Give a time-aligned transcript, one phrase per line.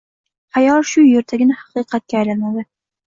[0.57, 2.65] Xayol shu yerdagina haqiqatga aylanadi.